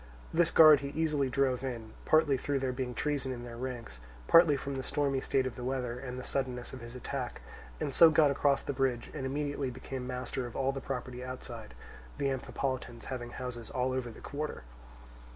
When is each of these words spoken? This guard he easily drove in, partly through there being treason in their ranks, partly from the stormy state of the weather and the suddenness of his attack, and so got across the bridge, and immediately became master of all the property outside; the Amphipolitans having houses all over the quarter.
This 0.33 0.49
guard 0.49 0.79
he 0.79 0.87
easily 0.99 1.29
drove 1.29 1.63
in, 1.63 1.91
partly 2.05 2.35
through 2.35 2.57
there 2.57 2.71
being 2.71 2.95
treason 2.95 3.31
in 3.31 3.43
their 3.43 3.55
ranks, 3.55 3.99
partly 4.27 4.57
from 4.57 4.75
the 4.75 4.81
stormy 4.81 5.21
state 5.21 5.45
of 5.45 5.55
the 5.55 5.63
weather 5.63 5.99
and 5.99 6.17
the 6.17 6.23
suddenness 6.23 6.73
of 6.73 6.81
his 6.81 6.95
attack, 6.95 7.39
and 7.79 7.93
so 7.93 8.09
got 8.09 8.31
across 8.31 8.63
the 8.63 8.73
bridge, 8.73 9.11
and 9.13 9.27
immediately 9.27 9.69
became 9.69 10.07
master 10.07 10.47
of 10.47 10.55
all 10.55 10.71
the 10.71 10.81
property 10.81 11.23
outside; 11.23 11.75
the 12.17 12.29
Amphipolitans 12.31 13.05
having 13.13 13.29
houses 13.29 13.69
all 13.69 13.91
over 13.93 14.09
the 14.09 14.21
quarter. 14.21 14.63